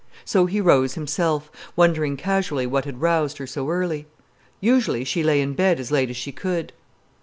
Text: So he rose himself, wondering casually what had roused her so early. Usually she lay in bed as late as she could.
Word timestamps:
So 0.25 0.47
he 0.47 0.59
rose 0.59 0.95
himself, 0.95 1.51
wondering 1.75 2.17
casually 2.17 2.65
what 2.65 2.85
had 2.85 3.01
roused 3.01 3.37
her 3.37 3.45
so 3.45 3.69
early. 3.69 4.07
Usually 4.59 5.03
she 5.03 5.21
lay 5.21 5.41
in 5.41 5.53
bed 5.53 5.79
as 5.79 5.91
late 5.91 6.09
as 6.09 6.17
she 6.17 6.31
could. 6.31 6.73